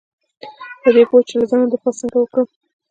[0.81, 2.47] په دې پوه شه چې له ځانه دفاع څنګه وکړم.